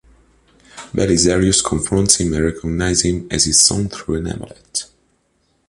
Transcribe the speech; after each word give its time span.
Belisarius 0.95 1.61
confronts 1.63 2.19
him 2.19 2.33
and 2.33 2.43
recognizes 2.43 3.03
him 3.03 3.27
as 3.29 3.45
his 3.45 3.61
son 3.61 3.87
through 3.87 4.15
an 4.15 4.27
amulet. 4.29 4.85